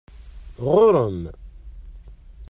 Ɣuṛ-m! 0.69 1.19